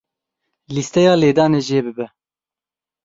[0.73, 2.07] Lîsteya lêdanê jê bibe.